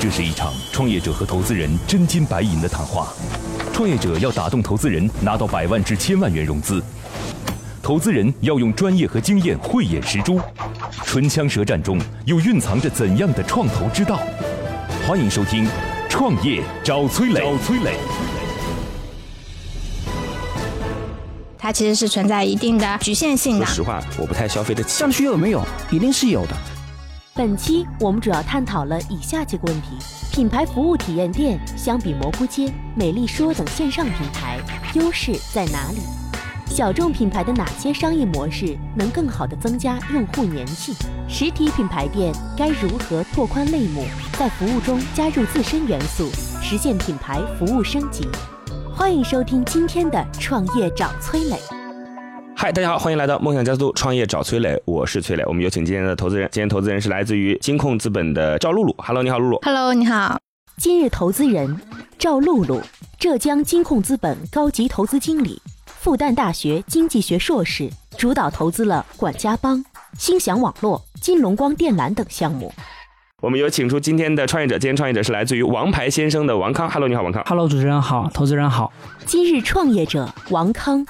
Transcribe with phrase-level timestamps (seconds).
[0.00, 3.08] 这是一场创业者和投资人真金白银的谈话。
[3.70, 6.80] 创业者要打动投资人，拿到百万至千万元融资；
[7.82, 10.40] 投资人要用专业和经验慧眼识珠。
[11.04, 14.18] 唇枪舌战中，又蕴藏着怎样的创投之道？
[15.06, 15.66] 欢迎收听
[16.08, 17.40] 《创业找崔磊》。
[17.44, 17.92] 找崔磊。
[21.58, 23.66] 它其实是存在一定的局限性的。
[23.66, 25.00] 说实话，我不太消费得起。
[25.00, 25.62] 这样的需求有没有？
[25.90, 26.56] 一定是有的。
[27.32, 29.90] 本期我们主要探讨了以下几个问题：
[30.32, 34.58] 品牌服务体验店相比蘑菇街、美丽说等线上品牌，
[34.94, 36.00] 优势在哪里？
[36.66, 40.92] 小众品牌的哪些商业模式能更好地增加用户粘性？
[41.28, 46.28] 实体品牌店该如何拓宽类目，在服务中加入自身元素，
[46.60, 48.28] 实现品牌服务升级？
[48.92, 51.56] 欢迎收听今天的《创业找崔磊》。
[52.62, 55.42] 嗨，大家好，欢迎来到梦想加速度创业找崔磊，我是崔磊。
[55.46, 58.94] 我们有请今天的投资人，今天投资人是来自于金控资本的赵露露。
[58.98, 59.58] Hello，你好，露露。
[59.62, 60.38] Hello，你好。
[60.76, 61.80] 今日投资人
[62.18, 62.82] 赵露露，
[63.18, 67.88] 浙江金控资本高级投资经理，复旦大学经济学硕士，
[68.18, 69.82] 主导投资了管家帮、
[70.18, 72.70] 星翔网络、金龙光电缆等项目。
[73.40, 76.90] 我们有请出今天的创业者，今天创业者是来自于王牌先生的王康。
[76.90, 77.42] Hello，你好，王康。
[77.46, 78.92] Hello，主持人好，投资人好。
[79.24, 81.06] 今日创业者王康，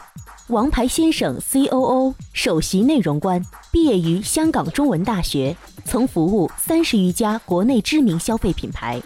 [0.51, 9.01] 王牌先生 COO，首席内容官，毕业于香港中文大学，曾服务三十余家国内知名消费品牌。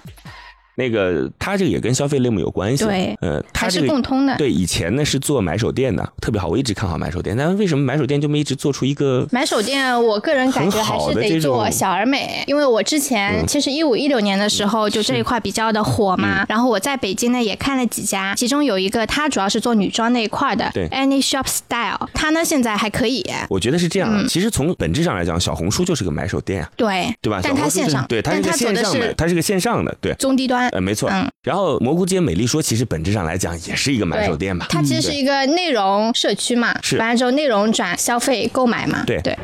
[0.77, 4.37] 那个他这个也跟消费类目有关系，对呃，他还是这个共通的。
[4.37, 27.41] 对，以前呢是做买手店的，特别好，我一直看好买手店，但是为什么买手店就没一直做出一个买手店，我个人感觉还是得做小而美，因为我之前嗯其实一五一六年的时候就这一块比较的火嘛，嗯然后我在北京呢也看了几家，其中有一个它主要是做女装那一块的对，Any Shop Style，它呢现在还可以，我觉得是这样其实从本质上来讲，小红书就是个买手店啊，对对吧？
[27.43, 31.09] 但它线上，对，它是个但它走的线上的，是它是个线上的，对，中低端，呃，没错。
[31.11, 39.39] 嗯然后蘑菇街美丽说，其实本质上来讲也是一个买手店吧，它其实是一个内容社区嘛，是完了之后内容转消费购买嘛，对对。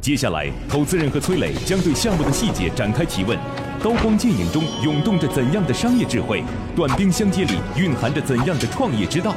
[0.00, 3.36] 接下来，投资人和崔磊将对项目的细节展开提问。
[3.82, 6.44] 刀光剑影中涌动着怎样的商业智慧？
[6.76, 9.34] 短兵相接里蕴含着怎样的创业之道？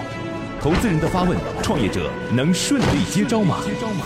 [0.62, 4.06] 投资人的发问，创业者能顺利接招吗接招吗？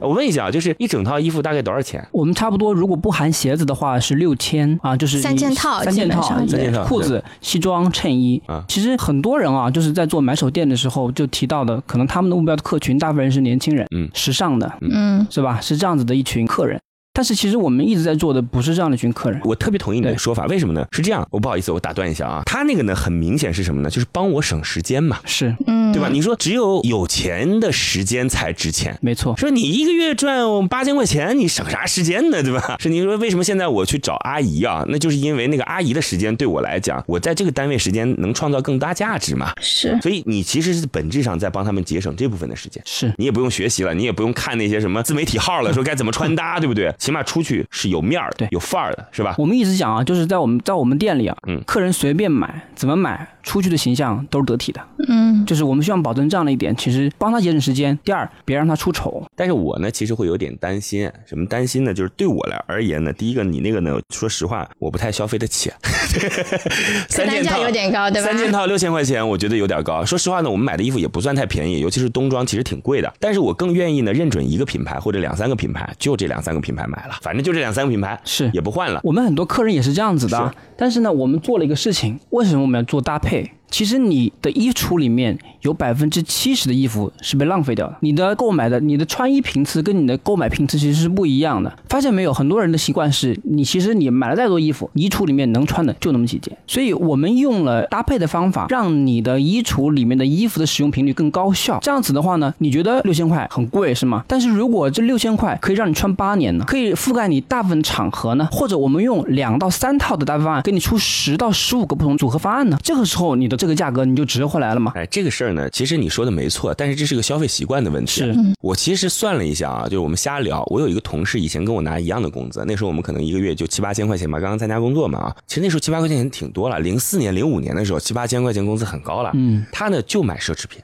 [0.00, 2.06] 我问一下啊，就是一整套衣服大概多少钱？
[2.12, 15.60] 我们差不多，如果不含鞋子的话是六千啊，就是三件套三件套，三件套裤子、西装、衬衣啊其实很多人啊，就是在做买手店的时候就提到的，可能他们的目标的客群大部分人是年轻人，嗯时尚的，嗯，是吧？
[15.60, 16.80] 是这样子的一群客人。
[17.18, 20.86] 但是其实我们一直在做的不是这样的一群客人，我特别同意你的说法，为什么呢？
[20.92, 23.90] 是这样，我不好意思，我打断一下啊，他那个呢，很明显是什么呢？
[23.90, 26.08] 就是帮我省时间嘛，是嗯，对吧？
[26.12, 28.96] 你说只有有钱的时间才值钱。
[29.02, 32.76] 没错，说你一个月赚八千块钱，你省啥时间呢，对吧？
[32.78, 34.84] 是你说为什么现在我去找阿姨啊？
[34.86, 39.52] 那就是因为那个阿姨的时间对我来讲，我在这个单位时间能创造更大价值嘛。
[39.60, 42.80] 是所以你其实是本质上在帮他们节省这部分的时间。
[42.86, 46.94] 是你也不用学习了，你也不用看那些什么自媒体号了，说该怎么穿搭，对不对？
[47.08, 49.34] 起码出去是有面儿的，对有范儿的，是吧？
[49.38, 57.98] 我们一直讲啊，就是在我们在我们店里啊，嗯客人随便买怎么买，出去的形象都是得体的，嗯就是我们希望保证这样的一点，其实帮他节省时间。
[58.04, 61.94] 第二，别让他出丑，但是我呢，其实会有点担心，什么担心呢？
[61.94, 65.72] 就是对我来而言呢，第一个，你那个呢，说实话，我不太消费得起，
[67.08, 70.04] 三件套有点高对吧三件套六千块钱，我觉得有点高。
[70.04, 73.12] 说实话呢，我们买的衣服也不算太便宜，尤其是冬装，其实挺贵的。
[73.18, 79.00] 但是我更愿意呢，认准一个品牌或者两三个品牌，就这两三个品牌买了，反正就这两三个品牌，是也不换了。
[79.04, 83.50] 我们很多客人也是这样子的啊，但是呢，我们做了一个事情，为什么我们要做搭配？
[83.70, 91.76] 其实你的衣橱里面有百分之七十的衣服是被浪费掉的，你的购买的、你的穿衣频次跟你的购买频次其实是不一样的。
[91.88, 92.32] 发现没有？
[92.32, 101.78] 很多人的习惯是你其实你买了再多衣服，衣橱里面能穿的就那么几件，所以我们用了搭配的方法，让你的衣橱里面的衣服的使用频率更高效。
[101.82, 104.24] 这样子的话呢，你觉得六千块很贵是吗？
[104.28, 114.92] 但是如果这六千块可以让你穿八年呢，可以覆盖你大部分场合呢，或者我们用两到三套的搭配方案，给你出十到十五个不同组合方案呢，这个时候你的这个价格你就值回来了嘛。
[114.94, 118.22] 哎，这个事儿呢，其实你说的没错，但是这是个消费习惯的问题。
[118.22, 120.62] 是我其实算了一下啊，就是我们瞎聊。
[120.70, 125.36] 我有一个同事以前跟我拿一样的工资，那时候我们可能一个月就七八千块钱吧，刚刚参加工作嘛啊。
[125.46, 129.32] 其实那时候七八块钱挺多了，零四年、零五年的时候七八千块钱工资很高了。
[129.34, 130.80] 嗯，他呢就买奢侈品。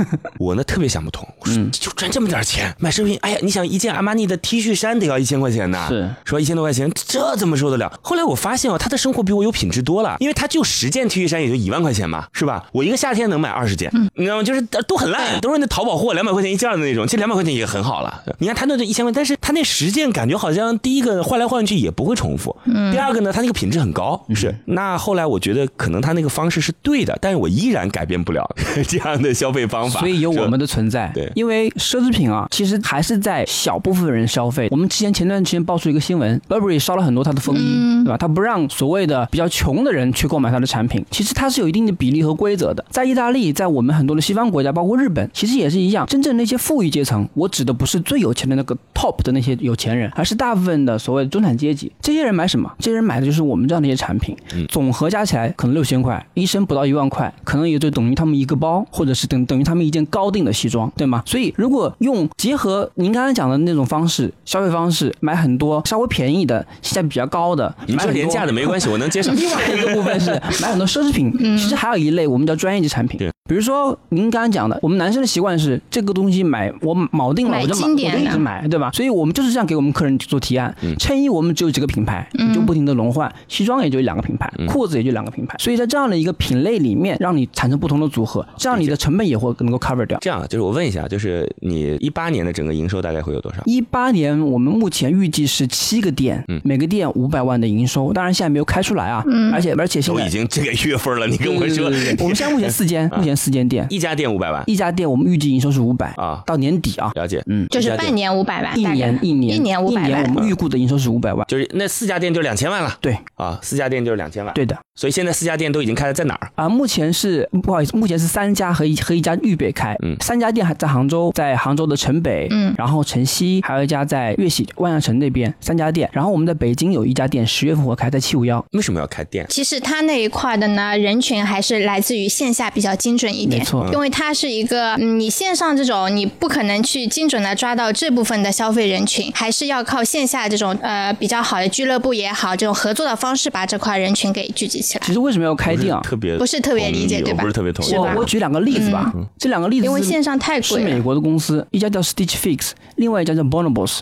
[0.38, 7.92] 我呢特别想不通，我说就赚这么点钱买奢侈品，哎呀，你想一件阿玛尼的 T 恤衫得要一千块钱呢，是说一千多块钱，这怎么受得了？
[8.02, 12.64] 后来我发现哦，他的生活比我有品质多了，因为他就十件 T 恤衫也就一万块钱嘛，是吧？
[12.72, 14.42] 我一个夏天能买二十件，你知道吗？
[14.42, 18.22] 就是都很烂，都是那淘宝货，两百块钱一件的那种，其实两百块钱也很好了。
[18.38, 22.56] 你看他那这一千块，但是他那十件感觉好像第一个换来换去也不会重复，
[22.92, 24.54] 第二个呢，他那个品质很高，是。
[24.66, 28.48] 那后来我觉得可能他那个方式是对的，但是我依然改变不了
[28.88, 31.10] 这样的消费方法，所以有我们的存在。
[31.14, 34.68] 对因为奢侈品啊，其实还是在小部分人消费。
[34.70, 38.16] 我们之前前段时间爆出一个新闻，Burberry 烧了很多他的风衣，对吧？
[38.16, 42.84] 他不让所谓的比较穷的人去购买他的产品，其实它是有一定的比例和规则的。
[42.90, 46.06] 在意大利，在我们很多的西方国家，包括日本，其实也是一样。
[46.06, 51.90] 真正那些富裕阶层，我指的不是最有钱的那个 top 的那些有钱人，而是大部分的所谓的中产阶级。
[52.00, 52.70] 这些人买什么？
[52.78, 54.36] 这些人买的就是我们这样的一些产品，
[54.68, 61.22] 总和加起来可能六千块，一生不到一万块，可能也就等于他们一个包，或者是等等于他们一件高定的西装，对吗？
[61.26, 69.32] 所以如果用结合您刚才讲的那种方式，消费方式，买很多稍微便宜的、性价比比较高的，买很多你说廉价的没关系，我能接受。
[69.36, 70.30] 另外一个部分是
[70.62, 73.30] 买很多奢侈品，其实还有一类我们叫专业级产品对。
[73.46, 78.90] 比如说您刚刚讲的，我们男生的习惯是这个东西买我铆定了，我就买，我就一直买，对吧？
[78.92, 80.74] 所以我们就是这样给我们客人做提案。
[80.98, 85.56] 衬衣我们只有几个品牌，你就不停的轮换；西装也就两个品牌，裤子也就两个品牌。
[85.58, 90.18] 所以在这样的一个品类里面，让你产生不同的组合，这样你的成本也会能够 cover 掉。
[90.20, 93.62] 这样，就是我问一下，就是你一八年的整个营收大概会有多少？
[93.66, 99.22] 一八年我们目前预计是七个店，嗯每个店五百万的营收，当然现在没有开出来啊，
[99.52, 104.62] 而且而且现都在已经这个月份了，你跟我对对说对对对我们现在目前四间， 目前四间店，一家店五百万？
[104.66, 106.42] 一家店我们预计营收是五百啊。
[106.46, 109.56] 到年底啊，了解，嗯，就是半年五百万，一年一年。
[109.56, 110.10] 一年五百万。
[110.10, 112.96] 一年我们预估的营收是五百万，就是那四家店就两千万了。
[113.00, 113.16] 对。
[113.34, 114.54] 啊，四家店就是两千万。
[114.54, 114.76] 对的。
[114.94, 116.50] 所以现在四家店都已经开了，在哪儿？
[116.54, 120.16] 啊，目前是不好意思，目前是三家和一和一家预备开，嗯。
[120.20, 122.74] 三家店还在杭州，在杭州的城北，嗯。
[122.78, 129.44] 然后城西，还有一家在粤喜万象城那边，三家店，然后我们在北京有一家店，十月份会开在七五幺，为什么要开店？
[129.50, 145.12] 其实他那一块的呢，人群还是来自于线下比较精准一点，没错因为它是一个，嗯你线上这种你不可能去精准的抓到这部分的消费人群，还是要靠线下这种呃比较好的俱乐部也好，这种合作的方式把这块人群给聚集起来其。
[145.12, 146.00] 实为什么要开店啊？
[146.04, 147.94] 特别不是特别理解对吧我不是特别同意。
[147.94, 154.00] 我我举两个例子吧，这两个例子因为线上太贵了，是美国的公司，一家叫 Stitch Fix，另外一家叫 Bonobos。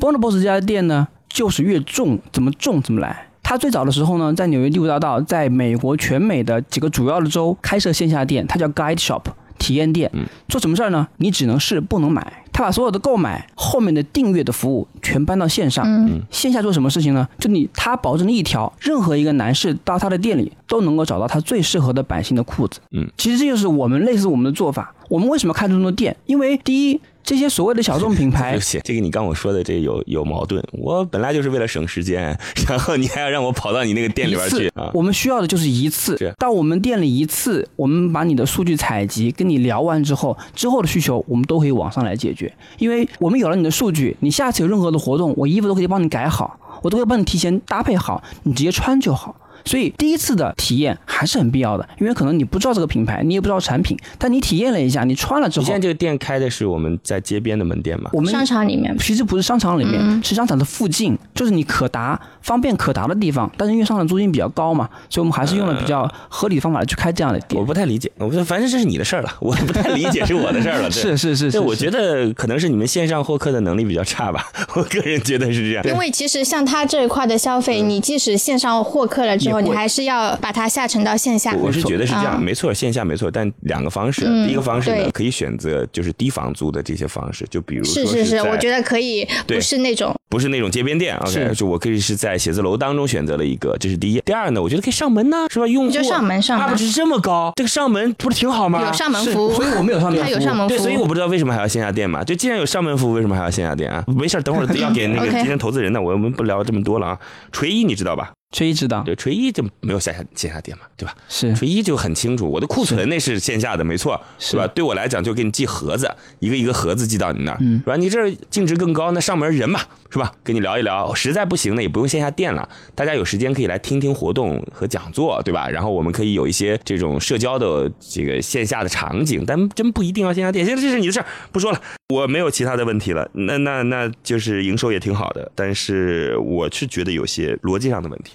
[0.00, 3.28] Bonobos 这家店呢，就是越重怎么重怎么来。
[3.44, 9.22] 它最早的时候呢，在纽约第五大道，在美国全美的几个主要的州开设线下店，它叫 Guide Shop
[9.58, 10.10] 体验店。
[10.48, 11.06] 做什么事儿呢？
[11.18, 12.40] 你只能试不能买。
[12.52, 15.84] 他把所有的购买后面的订阅的服务全搬到线上。
[16.30, 17.28] 线下做什么事情呢？
[17.38, 22.78] 就你他保证了一条，任何一个男士到他的店里都能够找到他最适合的版型的裤子。
[22.92, 24.94] 嗯，其实这就是我们类似我们的做法。
[25.08, 26.16] 我们为什么开这么多店？
[26.26, 30.62] 因为第一，这些所谓的小众品牌对不，起，这个你刚我说的这有有矛盾。
[30.72, 32.38] 我本来就是为了省时间，
[32.68, 34.90] 然后你还要让我跑到你那个店里边去啊。
[34.92, 49.34] 我们需要的就是一次是，到我们店里一次，我们把你的数据采集，跟你聊完之后，之后的需求我们都可以网上来解决，因为我们有了你的数据，你下次有任何的活动，我衣服都可以帮你改好，我都会帮你提前搭配好，你直接穿就好。
[49.64, 58.10] 所以第一次的体验还是很必要的，因为可能你不知道这个品牌，你也不知道产品，但你体验了一下，你穿了之后你现在，这个店开的是我们在街边的门店吗？
[58.12, 63.50] 我们商场里面其实不是商场里面，是商场的附近，就是你可达、方便可达的地方。
[63.56, 67.66] 但是因为商场租金比较高嘛，所以我们还是用了比较合理的方法去开这样的店我。
[67.66, 70.90] 不太理解，我不反正这是你的事儿了，我不太理解是我的事儿了。
[70.90, 75.84] 是是是是，对，我觉得可能是你们线上获客的能力比较差吧， 我个人觉得是这样。
[75.86, 81.54] 因为其实像他这一块的消费，你即使线上获客了之后，你还是要把它下沉到线下。
[81.56, 94.20] 我是觉得是这样，嗯没错，线下没错，但两个方式，嗯第一个方式呢可以选择就是低房租的这些方式，就比如说是是是，我觉得可以，不是那种不是那种街边店，OK，就我可以是在写字楼当中选择了一个，这是第一。
[94.20, 95.66] 第二呢，我觉得可以上门呢，是吧？
[95.66, 98.84] 用户就上门上门 UP 值这么高，这个上门不是挺好吗？
[98.86, 100.78] 有上门服务，所以我们有上门它有服务对，上门服务。
[100.78, 102.24] 所以我不知道为什么还要线下店嘛。
[102.24, 104.04] 就既然有上门服务，为什么还要线下店啊？
[104.08, 107.18] 没事，等会儿要给那个 今天投资人呢，我们不聊这么多了啊。
[107.52, 108.32] 锤一你知道吧？
[108.54, 111.12] 吹一知道，对，锤一就没有线下线下店嘛，对吧？
[111.28, 114.64] 是锤一就很清楚，我的库存那是线下的，没错，是吧？
[114.68, 116.08] 对我来讲，就给你寄盒子，
[116.38, 117.96] 一个一个盒子寄到你那儿，嗯是吧？
[117.96, 120.32] 你这儿净值更高，那上门人嘛，是吧？
[120.44, 125.68] 跟你聊一聊，实在不行呢，也不用线下店了，大家有时间可以来听听活动和讲座，对吧？
[125.68, 130.64] 然后我们可以有一些这种社交的这个线下的场景，但真不一定要线下店。
[130.64, 131.80] 现在这是你的事儿，不说了，
[132.14, 133.28] 我没有其他的问题了。
[133.32, 138.34] 那那那就是营收也挺好的，但是我是觉得有些逻辑上的问题。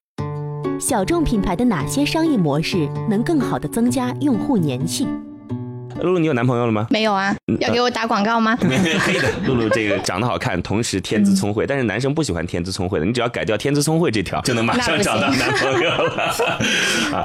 [0.79, 5.30] 小众品牌的哪些商业模式能更好的增加用户粘性？
[6.01, 6.87] 露露，你有男朋友了吗？
[6.89, 8.57] 没有啊，要给我打广告吗？
[8.61, 16.33] 黑的，露露这个长得好看，同时天资聪慧，但是男生不喜欢天资聪慧的，你只要改掉天资聪慧这条，就能马上找到男朋友了。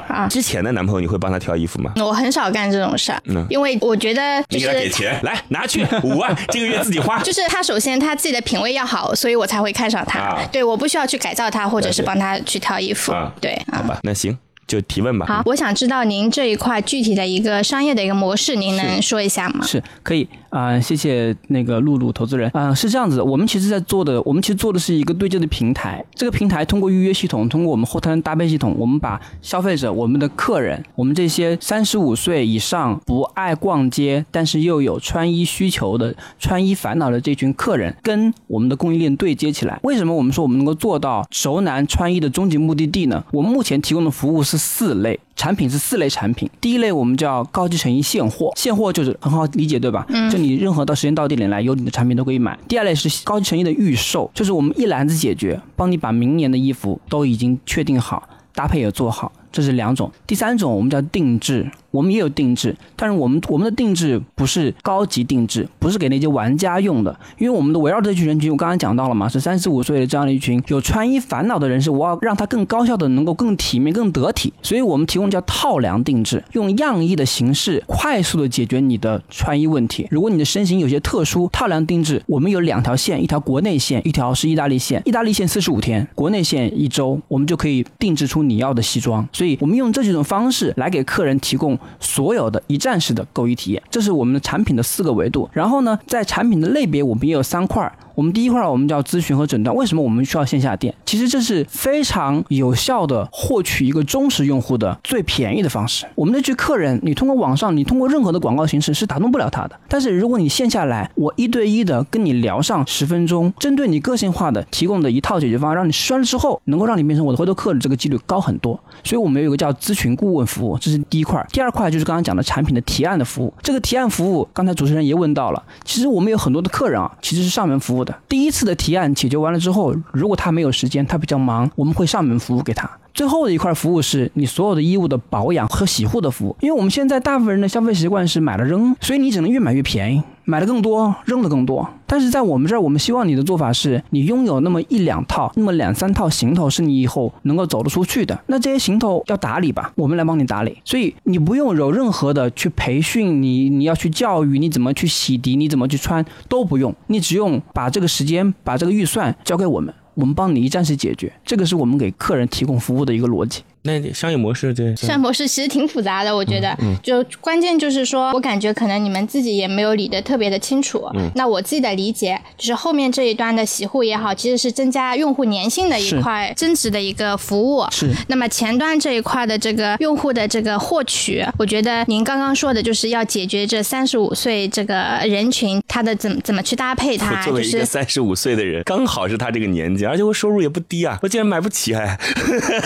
[0.08, 1.92] 啊，之前的男朋友你会帮他挑衣服吗？
[1.96, 4.90] 我很少干这种事儿，嗯因为我觉得就你给他给。
[4.96, 7.18] 钱，来拿去五万，这个月自己花。
[7.22, 10.18] 就是他首先他自己的品味要好，所以我才会看上他。
[10.18, 13.12] 啊对，我不需要去改造他，或者是帮他去挑衣服。
[13.12, 13.78] 啊对，啊。
[13.78, 15.26] 好吧，那行，就提问吧。
[15.26, 19.64] 好，我想知道您这一块具体的一个商业的一个模式，您能说一下吗？
[19.64, 26.02] 是可以啊、谢谢那个露露投资人啊、是这样子，我们其实在做的，我们其实做的是一个对接的平台。
[26.14, 39.78] 这个平台通过预约系统，通过我们后台搭配系统，我们把消费者、我们的客人、我们这些三十五岁以上不爱逛街，但是又有穿衣需求的、穿衣烦恼的这群客人，跟我们的供应链对接起来。
[39.82, 43.22] 为什么我们说我们能够做到熟男穿衣的终极目的地呢？
[43.30, 45.20] 我们目前提供的服务是四类。
[45.36, 50.04] 产品是四类产品，第一类我们叫高级成衣现货，现货就是很好理解，对吧？
[50.08, 52.58] 嗯，就你任何到时间到地点来，有你的产品都可以买。
[52.66, 60.10] 第二类是高级成衣的预售，就是我们一篮子解决，帮你把明年的衣服都已经确定好，搭配也做好，这是两种。
[60.26, 80.06] 第三种我们叫定制，我们也有定制，但是我们我们的定制不是高级定制，不是给那些玩家用的，因为我们的围绕这群人群，我刚刚讲到了嘛，是三十五岁的这样的一群有穿衣烦恼的人士，我要让他更高效的能够更体面、更得体，所以我们提供叫套量定制，用样衣的形式快速的解决你的穿衣问题。
[80.10, 85.00] 如果你的身形有些特殊，套量定制我们有两条线，一条国内线，一条是意大利线。
[85.06, 89.26] 意大利线四十五天，国内线一周，我们就可以定制出你要的西装。
[89.32, 95.48] 所以我们用这几种方式来给客人提供所有的一站式的购衣体验，这是我们的产品的四个维度。
[95.52, 97.92] 然后呢，在产品的类别，我们也有三块儿。
[98.16, 100.94] 我们第一块儿我们叫咨询和诊断，为什么我们需要线下店？
[101.04, 106.06] 其实这是非常有效的获取一个忠实用户的最便宜的方式。
[106.14, 109.78] 我们那群客人，你通过网上，你通过任何的广告形式是打动不了他的。
[109.86, 118.80] 但是如果你线下来，我一对一的跟你聊上十分钟，针对你个性化的提供的一套解决方案，让你试了之后，能够让你变成我的回头客的这个几率高很多。
[119.04, 121.46] 所以我们有一个叫咨询顾问服务，这是第一块。
[121.52, 123.52] 第二块就是刚刚讲的产品的提案的服务。
[123.62, 132.90] 这个提案服务，刚才主持人也问到了，其实我们有很多的客人啊，其实是上门服务第一次的提案解决完了之后，如果他没有时间，他比较忙，我们会上门服务给他。
[133.14, 141.86] 最后的一块服务是你所有的衣物的保养和洗护的服务，因为我们现在大部分人的消费习惯是买了扔，所以你只能越买越便宜，买的更多，扔的更多。
[142.06, 148.38] 但是在我们这儿，我们希望你的做法是你拥有那么一两套、那么两三套行头是你以后能够走得出去的。
[148.46, 159.92] 那这些行头要打理吧，我们来帮你打理，所以你不用有任何的去培训你，你要去教育你怎么去洗涤，你怎么去穿都不用，你只用把这个时间、把这个预算交给我们。
[160.14, 163.62] 我们帮你一站式解决，这个是我们给客人提供服务的一个逻辑。
[163.86, 171.08] 那商业模式这商业模式其实挺复杂的，我觉得，嗯就关键就是说，我感觉可能你们自己也没有理得特别的清楚。
[171.14, 177.86] 嗯那我自己的理解就是后面这一端的洗护也好，其实是增加用户粘性的一块增值的一个服务。
[177.90, 192.18] 是那么前端这一块的这个用户的这个获取，我觉得您刚刚说的就是要解决这三十五岁这个人群他的怎么怎么去搭配我它，作为一个就是三十五岁的人，刚好是他这个年纪，而且我收入也不低啊，我竟然买不起哎。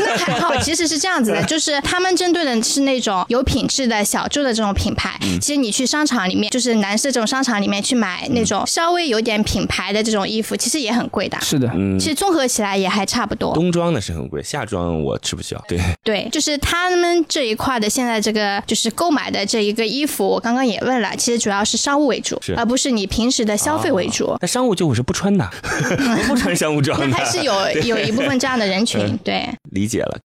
[0.07, 5.17] 那 还好，其实是这样子的，就是他们针对的是那种有品质的小众的这种品牌。
[5.23, 11.41] 嗯其实你去商场里面，就是男士这种商场里面去买那种稍微有点品牌的这种衣服，其实也很贵的。
[11.41, 13.55] 是的，嗯其实综合起来也还差不多。
[13.55, 15.63] 冬装的是很贵，夏装我吃不消。
[15.67, 24.37] 对，对，就是他们这一块的现在这个就是购买的这一个衣服，我刚刚也问了，其实主要是商务为主，而不是你平时的消费为主。
[24.41, 27.07] 那商务就我是不穿的，我 不穿商务装的。
[27.07, 29.49] 那还是有有一部分这样的人群， 对。
[29.71, 30.19] 理解了。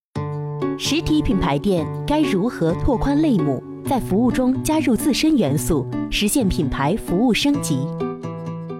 [0.77, 7.79] 实体品牌店该如何拓宽类目，在服务中加入自身元素，实现品牌服务升级？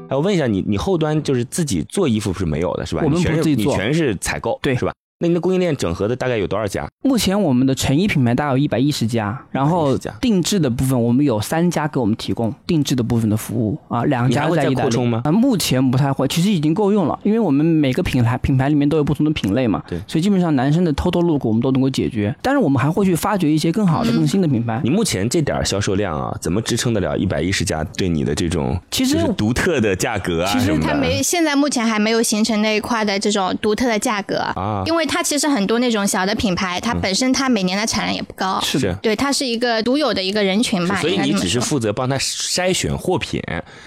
[0.10, 3.02] 哎，我问一下你，你后端就是自己做衣服是没有的，是吧？
[3.04, 4.94] 我们你全是不自己做你全是采购，对是吧？
[5.20, 6.86] 那你的供应链整合的大概有多少家？
[7.02, 15.22] 目前我们的成衣品牌大概有一百一十家，然后定制的部分我们有三家给我们提供定制的部分的服务啊，两你还会在意大充吗？
[15.24, 19.98] 啊，目前不太会，其实已经够用了，因为我们每个品牌品牌里面都有不同的品类嘛，对。
[20.06, 24.82] 所以基本上男生的 total look 我们都能够解决，但是我们还会去发掘一些更好的、更新的品牌。
[24.84, 30.78] 你目前这点儿销售量啊，怎么支撑得了一百一十家对你的这种其实是独特的价格啊其实？
[30.80, 34.84] 它没，现在目前还没有形成那一块的这种独特的价格啊。
[34.86, 43.42] 因为它其实很多那种小的品牌，它本身它每年的产量也不高，是的对，它是一个独有的一个人群吧，所以你只是负责帮他筛选货品，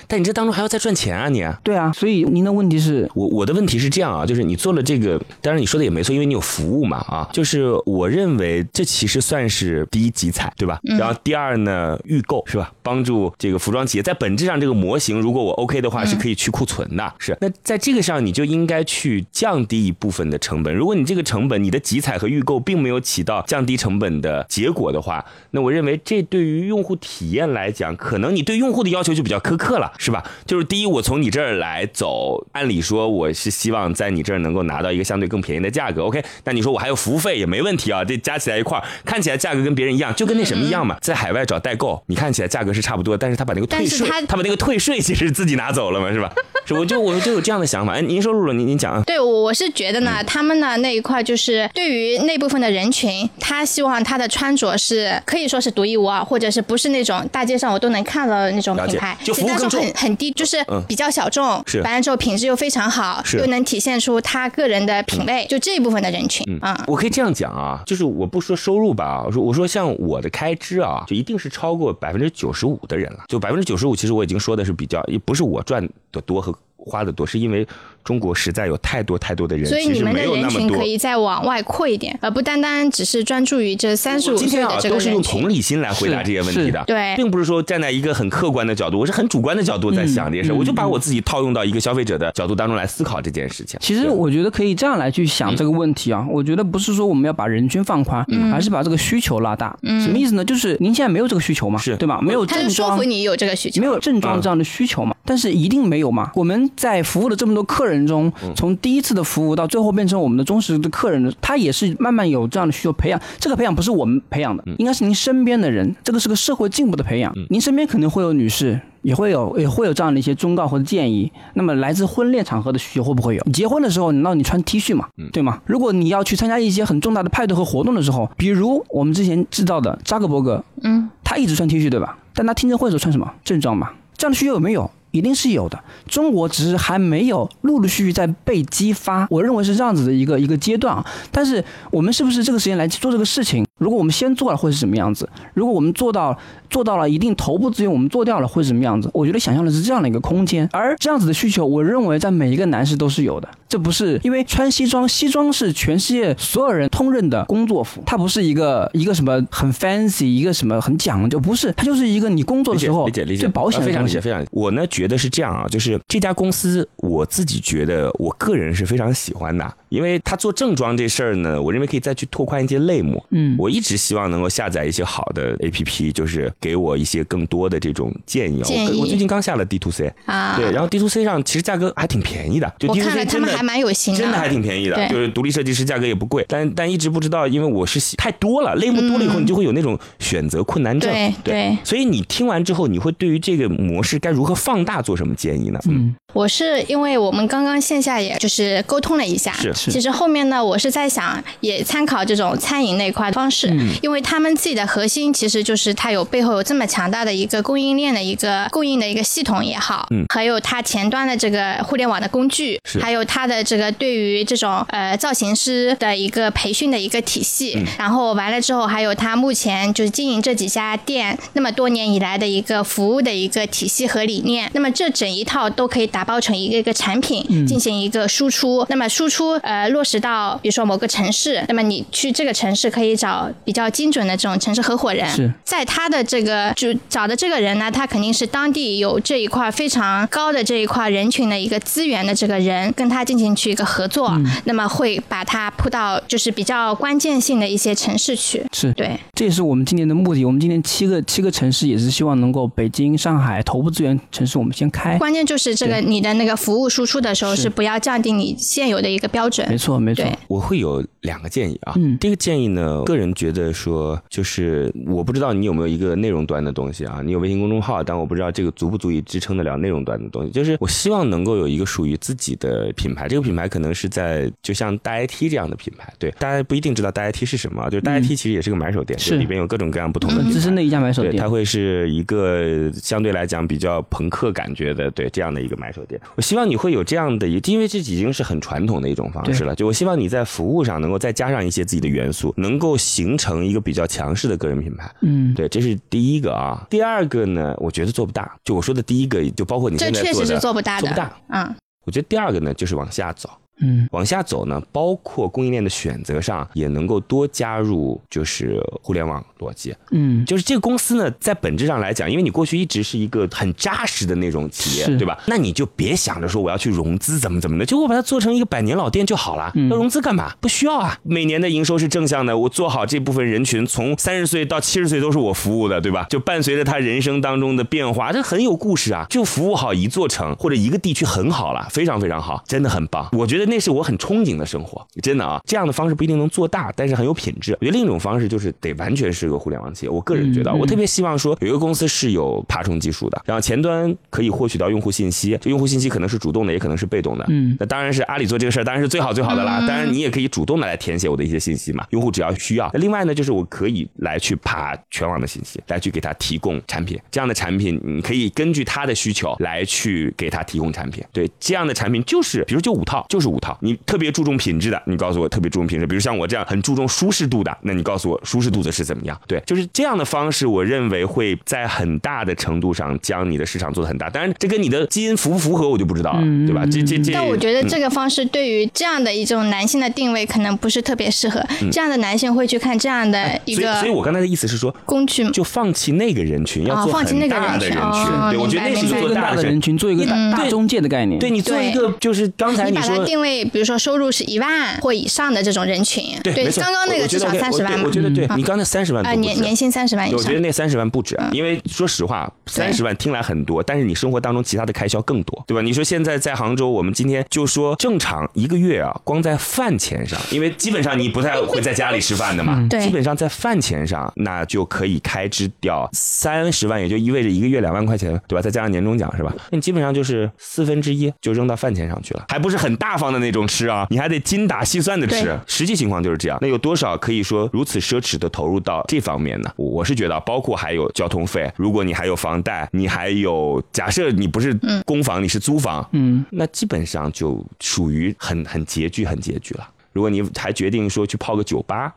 [0.06, 1.44] 但你这当中还要再赚钱啊你！
[1.62, 10.78] 对啊，所以您的问题是，我我的问题是这样啊，就是你做了这个，当然你说的也没错，因为你有服务嘛啊，就是我认为这其实算是第一集采，对吧？
[10.98, 12.72] 然后第二呢，预购是吧？
[12.82, 17.36] 帮助这个服装企业在本质上这个模型，如果我 OK 的话，是可以去库存的，是。
[17.40, 20.74] 那在这个上，你就应该去降低一部分的成本。
[20.74, 30.22] 如果你这个成本，你的集采和预购并没有起到降低成本的结果的话，那我认为这对于用户体验来讲，可能你对用户的要求就比较苛刻了，是吧？
[30.46, 36.22] 就是第一，我从你这儿来走，按理说我是希望在你这儿能够拿到一个相对更便宜的价格，OK？
[36.44, 46.30] 那你说我还有服务费也没问题啊，这加起来一块儿，看起来价格跟别人一样，就跟那什么一样嘛，在海外找代购，你看起来价格是差不多，但是他把那个退税，他他把那个退税其实自己拿走了嘛，是吧？
[46.66, 47.94] 是，我就我就有这样的想法。
[47.94, 49.02] 哎，您说露露，您您讲啊。
[49.06, 61.80] 对，我我是觉得嗯呢，他们呢那一块就是对于那部分的人群，他希望他的穿着是可以说是独一无二，或者是不是那种大街上我都能看到的那种品牌，就服务但是更重很很低，就是嗯比较小众，是。
[61.82, 63.38] 完了之后品质又非常好，是。
[63.38, 66.84] 又能体现出他个人的品味，就这一部分的人群嗯啊。
[66.88, 73.20] 我可以这样讲啊，就是我不说收入吧，我说我说像我的开支啊，就一定是超过百分之九十五的人了。
[73.28, 77.66] 就百分之九十五，其实我已经说的是比较，也不是我赚的多和花的多，是因为
[78.02, 80.88] 中国实在有太多太多的人，所以你们的人群可。
[80.88, 85.46] 以再往外扩一点，而不单单只是专注于这三十五岁的这个都是用同。
[85.48, 93.78] 理心来回答这些问题的，对并不是说站在一个很客观的角度，我是很主观的角度在想这件事，嗯我就把我自己套用到一个消费者的角度当中来思考这件事情。
[93.82, 96.26] 其实我觉得可以这样来去想这个问题啊。
[96.30, 99.76] 我觉得不是说我们要把人均放宽，而是把这个需求拉大。
[99.82, 100.42] 什么意思呢？
[100.42, 102.18] 就是您现在没有这个需求嘛，是对吧？
[102.22, 103.04] 没有他正装是说服。
[103.04, 105.14] 你有这个需求，没有症状这样的需求嘛？
[105.24, 106.30] 但是一定没有嘛？
[106.34, 113.20] 我们在服务了这么多客人中，从第一次的服务到最后变成我们的忠实的客人，他也是慢慢有这样的需求培养。
[113.38, 117.32] 这个培养不是我们培养的，应该是您身边的人，这个是个社会进步的培养。
[117.50, 118.80] 您身边肯定会有女士。
[119.02, 121.30] 也会有也会有这样的一些忠告或者建议。
[121.54, 123.42] 那么来自婚恋场合的需求会不会有？
[123.46, 125.60] 你结婚的时候，难道你穿 T 恤嘛，对吗？
[125.66, 132.18] 如果你要去参加一些很重大的派对和活动的时候，比如我们之前制造的扎克伯格，嗯，他一直穿 T 恤对吧？
[132.34, 133.94] 但他听证会的时候穿什么正装吧？
[134.16, 134.90] 这样的需求有没有？
[135.10, 141.04] 一定是有的，中国只是还没有陆陆续续在被激发，我认为是这样子的一个一个阶段。
[141.30, 143.67] 但是我们是不是这个时间来做这个事情？
[143.78, 145.28] 如果我们先做了，会是什么样子？
[145.54, 146.38] 如果我们做到
[146.68, 149.10] 做到了一定头部资源，我们做掉了会是什么样子？
[149.14, 153.48] 我觉得想象的是这样的一个空间，而这样子的需求，我认为在每一个男士都是有的。
[153.68, 164.50] 这不是因为穿西装，西装是全世界所有人通认的工作服，它不是一个一个什么很 fancy，一个什么很讲究，不是，它就是一个你工作的时候理解理解最保险的非常理解，非常理解。
[164.52, 173.22] 我呢觉得是这样啊，就是这家公司，我自己觉得我个人是非常喜欢的，因为他做正装这事儿呢，我认为可以再去拓宽一些类目。
[173.32, 178.60] 嗯我一直希望能够下载一些好的 APP，就是给我一些更多的这种建议。
[178.62, 178.64] 啊。
[178.64, 178.96] 建议。
[178.96, 185.08] 我我最近刚下了 D to C，啊，对，然后 D to C 上其实价格还挺便宜的，就我 D to 看 C 真的了他们还蛮有心的，真的还挺便宜的，对。
[185.08, 189.42] 就是独立设计师价格也不贵，但但一直不知道，因为我是太多了，类目多了以后，嗯。
[189.42, 191.10] 你就会有那种选择困难症。
[191.10, 191.34] 对。
[191.44, 191.78] 对。
[191.84, 195.78] 所以你听完之后，你会对于这个模式该如何放大做什么建议呢？
[195.88, 199.90] 嗯，我是因为我们刚刚线下也就是沟通了一下，是是。
[199.90, 203.90] 其实后面呢，我是在想也参考这种餐饮那块方式，嗯。
[204.02, 210.24] 因为他们自己的核心其实就是它有背后有这么强大的一个供应链的一个供应的一个系统也好，嗯。
[210.32, 217.84] 还有它前端的这个互联网的工具，还有它的这个对于这种呃造型师的一个培训的一个体系，嗯。
[217.98, 228.86] 然后完了之后还有它目前就是经营这几家店那么多年以来的一个服务的一个体系和理念，那么这整一套都可以打包成一个一个产品，进行一个输出。
[228.88, 235.28] 那么输出呃落实到比如说某个城市，那么你去这个城市可以找找比较精准的这种城市合伙人。
[235.28, 248.64] 是在他的这个就找的这个人呢，他肯定是当地有这一块非常高的这一块人群的一个资源的这个人，跟他进行去一个合作，嗯那么会把他铺到就是比较关键性的一些城市去。
[248.72, 250.44] 是对，这也是我们今年的目的。
[250.44, 255.16] 我们今年七个七个城市也是希望能够北京、上海头部资源城市我们先开。
[255.18, 259.68] 关键就是这个你的那个服务输出的时候是是不要降低你现有的一个标准。
[259.68, 260.24] 没错，没错。
[260.24, 261.92] 对我会有两个建议啊。
[261.96, 270.50] 嗯第一个建议呢，个人觉得说，就是我不知道你有没有一个内容端的东西啊，你有微信公众号，但我不知道这个足不足以支撑得了内容端的东西。
[270.50, 281.48] 就是我希望能够有一个属于自己的品牌，这个品牌可能是在就像大 IT 这样的品牌，对，大家不一定知道大 IT 是什么啊，就是大 IT 其实也是个买手店，是就里边有各种各样不同的很品牌资深的一家买手对，店它。
[281.48, 286.20] 会是一个相对来讲比较朋克感觉的，对这样的一个买手店。
[286.36, 289.74] 我希望你会有这样的一，因为这已经是很传统的一种方式了。
[289.74, 295.12] 就我希望你在服务上能够再加上一些自己的元素，能够形成一个比较强势的个人品牌。
[295.20, 296.86] 嗯，对，这是第一个啊。
[296.88, 298.56] 第二个呢，我觉得做不大。
[298.64, 301.00] 就我说的第一个，就包括你这现在做的，确实是做不大的。
[301.00, 301.36] 做不大。
[301.48, 301.74] 嗯，
[302.06, 303.50] 我觉得第二个呢，就是往下走。
[303.80, 309.94] 嗯，往下走呢，包括供应链的选择上，也能够多加入就是互联网逻辑。
[310.10, 315.38] 嗯，就是这个公司呢，在本质上来讲，因为你过去一直是一个很扎实的那种企业，对吧？
[315.46, 319.70] 那你就别想着说我要去融资怎么怎么的，就我把它做成一个百年老店就好了。
[319.74, 320.52] 嗯要融资干嘛？
[320.60, 321.18] 不需要啊。
[321.22, 326.26] 每年的营收是正向的，我做好这部分人群，从三十岁到七十岁都是我服务的，对吧？
[326.28, 329.26] 就伴随着他人生当中的变化，这很有故事啊。
[329.30, 333.28] 就服务好一座城或者一个地区很好了，非常非常好，真的很棒。
[333.32, 335.60] 我觉得那是我很憧憬的生活，真的啊。
[335.66, 337.76] 这样的方式不一定能做大，但是很有品质。
[337.80, 340.10] 我觉得另一种方式就是得完全是个互联网企业。
[340.10, 347.44] 我个人觉得我特别希望说有一个公司是有爬虫技术的，然后前端可以获取到用户信息，就用户信息可能是主动的，也可能是被动的。
[347.48, 349.78] 嗯那当然是阿里做这个事儿，当然是最好最好的啦。
[349.86, 352.90] 当然你也可以主动的来填写我的一些信息嘛，用户只要需要。
[352.94, 357.18] 那另外呢，就是我可以来去爬全网的信息，来去给他提供产品。
[357.30, 361.22] 这样的产品，你可以根据他的需求来去给他提供产品。
[361.32, 363.76] 对，这样的产品就是，比如就五套，就是五套。
[363.80, 366.06] 你特别注重品质的，你告诉我特别注重品质。
[366.06, 369.38] 比如像我这样很注重舒适度的，那你告诉我舒适度的是怎么样？
[369.46, 374.28] 对，就是这样的方式，我认为会在很大的程度上将你的市场做得很大。
[374.30, 376.84] 当然，这跟你的基因符不符合我就不知道了，对吧？
[376.86, 377.32] 这这这。
[377.32, 381.64] 但我觉得嗯这个方式对于这样的一种男性的定位可能不是特别适合。
[381.92, 385.48] 这样的男性会去看这样的一嗯所以，个所以我刚才的意思是说，工具。
[385.50, 388.02] 就放弃那个人群，要做哦放弃那个很大的人群。
[388.02, 391.38] 哦对，我觉得那是一个做大的更大的人群做一个大中介的概念。
[391.38, 393.24] 对你做一个就是刚才你把它说。
[393.24, 398.58] 定位，比如说收入是一万或以上的这种人群，对，刚刚那个至少三十万嘛我觉得我，觉得对嗯。
[398.58, 400.38] 你刚才三十万啊年年薪三十万以上。
[400.38, 400.58] 我觉得。
[400.58, 405.80] 那三十万不止，因为说实话，三十万听来很多，但是你生活当中其他的开销更多，对吧？
[405.80, 413.00] 你说现在在杭州，我们今天就说正常一个月啊，光在饭钱上，因为基本上你不太会在家里吃饭的嘛，对。
[413.00, 418.60] 基本上在饭钱上，那就可以开支掉三十万，也就意味着一个月两万块钱，对吧？
[418.60, 419.54] 再加上年终奖是吧？
[419.70, 425.58] 那你基本上就是四分之一就扔到饭钱上去了，还不是很大方的那种吃啊，你还得精打细算的吃。
[425.66, 426.58] 实际情况就是这样。
[426.60, 429.72] 那有多少可以说如此奢侈的投入到这方面呢？
[429.76, 439.88] 我我是觉得，包括还有交通费，如果你还有房贷，你还有假设你不是公房，你是租房，嗯，那基本上就属于很很拮据、很拮据了。
[440.12, 442.12] 如果你还决定说去泡个酒吧，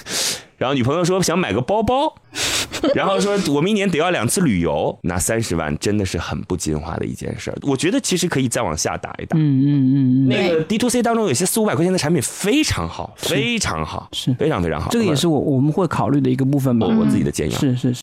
[0.56, 2.14] 然后女朋友说想买个包包，
[2.94, 7.56] 然后说我们一年得要两次旅游，拿三十万真的是很不精华的一件事儿。
[7.62, 9.36] 我觉得其实可以再往下打一打。
[9.36, 14.90] 嗯嗯嗯嗯，那个 D to C 当中有些四五百块钱的产品非常好，非常好，是非常非常好。
[14.90, 16.86] 这个也是我我们会考虑的一个部分吧。
[16.86, 17.58] 我我自己的建议啊。
[17.58, 18.02] 是是是，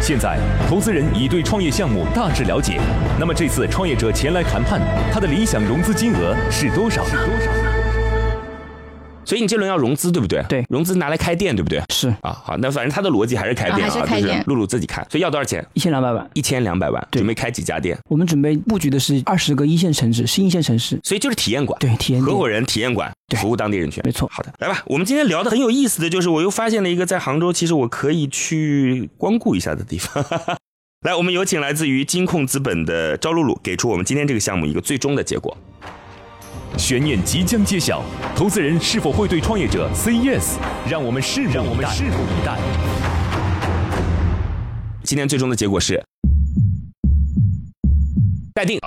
[0.00, 2.80] 现在，投资人已对创业项目大致了解。
[3.18, 4.80] 那么这次创业者前来谈判，
[5.12, 7.04] 他的理想融资金额是多少？
[7.04, 7.67] 是多少？
[9.28, 10.42] 所以你这轮要融资，对不对？
[10.48, 11.82] 对融资拿来开店，对不对？
[11.92, 15.62] 是啊，好，那反正他的逻辑还是开店啊还啊，是开店就是露露自己看，所以要多少钱？
[15.74, 16.30] 一千两百万。
[16.32, 20.98] 一千两百万，准备开几家店，我们准备布局的是二十个一线城市，新一线城市。
[21.04, 30.24] 所以就是体验馆，对，体验合伙人体验馆，对服务当地人群，没错好的，来吧，我们今天聊的很有意思的就是，我又发现了一个在杭州，其实我可以去光顾一下的地方。
[31.06, 35.56] 来，我们有请来自于金控资本的赵露露，给出我们今天这个项目一个最终的结果。
[36.76, 38.02] 悬念即将揭晓，
[38.36, 40.56] 投资人是否会对创业者 say yes？
[40.88, 42.58] 让我们拭让我们拭目以待。
[45.02, 46.02] 今天最终的结果是
[48.54, 48.78] 待定。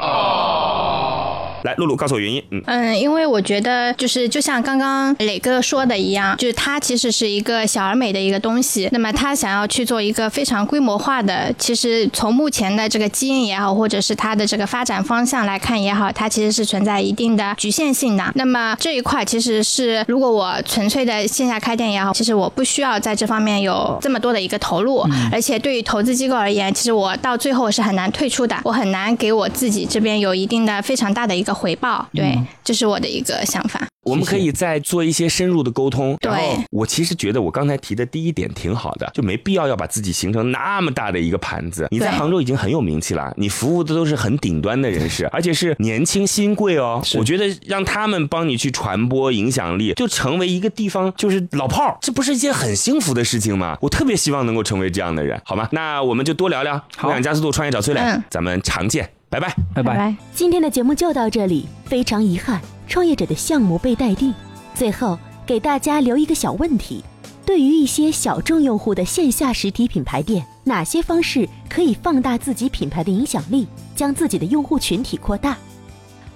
[1.64, 2.44] 来，露露告诉我原因。
[2.52, 8.90] 嗯嗯，因为我觉得就是就像刚刚磊哥说的一样，就是它其实是一个小而美的一个东西。
[8.92, 18.32] 那么他想要去做一个非常规模化的，其实从目前的这个基因也好，或者是它的这个发展方向来看也好，它其实是存在一定的局限性的。
[18.36, 32.08] 那么这一块其实是，如果我纯粹的线下开店也好，其实我不需要在这方面有这么多的一个投入，而且对于投资机构而言，其实我到最后是很难退出的，我很难给我自己这边有一定的非常大的一个回报。
[32.14, 33.88] 对，这是我的一个想法。
[34.04, 36.18] 我们可以再做一些深入的沟通。
[36.20, 41.88] 对然后我其实觉得我刚才提的第一点挺好的，就没必要要把自己形成那么大的一个盘子。
[41.92, 47.00] 你在杭州已经很有名气了，你服务的都是很顶端的人士，而且是年轻新贵哦。
[47.16, 53.78] 我觉得让他们帮你去传播影响力，就成为一个地方就是老炮儿，这不是一件很幸福的事情吗？
[53.82, 55.70] 我特别希望能够成为这样的人，好吗？
[55.72, 56.76] 那我们就多聊聊。
[56.98, 59.56] 好梦想加速度，创业找崔磊，嗯咱们常见，拜拜。
[59.74, 59.96] 拜拜。
[59.96, 60.16] 拜。
[60.34, 64.34] 今天的节目就到这里，非常遗憾，创业者的项目被待定。
[64.74, 67.04] 最后给大家留一个小问题：
[67.46, 75.58] 对于一些小众用户的线下实体品牌店，哪些方式可以放大自己品牌的影响力，将自己的用户群体扩大？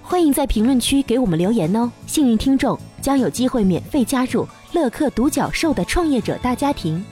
[0.01, 1.91] 欢迎在评论区给我们留言哦！
[2.05, 7.03] 幸运听众将有机会免费加入乐客独角兽的创业者大家庭。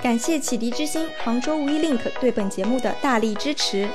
[0.00, 3.88] 感谢启迪之星、杭州无一 link 对本节目的大力支持。